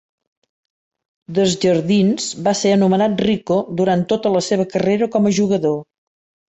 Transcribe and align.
Desjardins 1.39 2.31
va 2.49 2.55
ser 2.63 2.73
anomenat 2.79 3.23
Rico 3.29 3.61
durant 3.83 4.09
tota 4.15 4.37
la 4.39 4.47
seva 4.51 4.69
carrera 4.77 5.15
com 5.17 5.29
a 5.35 5.39
jugador. 5.43 5.83